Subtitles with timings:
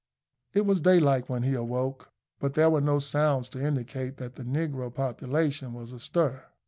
[0.55, 4.41] It was daylight when he awoke; but there were no sounds to indicate that the
[4.41, 6.47] negro population was astir.